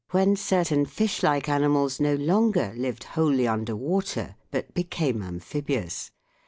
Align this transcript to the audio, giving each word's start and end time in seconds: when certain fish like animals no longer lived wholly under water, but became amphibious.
when 0.09 0.35
certain 0.35 0.83
fish 0.83 1.21
like 1.21 1.47
animals 1.47 1.99
no 1.99 2.15
longer 2.15 2.73
lived 2.75 3.03
wholly 3.03 3.47
under 3.47 3.75
water, 3.75 4.33
but 4.49 4.73
became 4.73 5.21
amphibious. 5.21 6.09